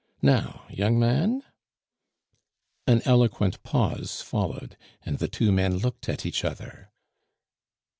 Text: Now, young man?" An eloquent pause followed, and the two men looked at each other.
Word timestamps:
Now, 0.23 0.65
young 0.71 0.97
man?" 0.97 1.43
An 2.87 3.03
eloquent 3.05 3.61
pause 3.61 4.23
followed, 4.23 4.75
and 5.03 5.19
the 5.19 5.27
two 5.27 5.51
men 5.51 5.77
looked 5.77 6.09
at 6.09 6.25
each 6.25 6.43
other. 6.43 6.89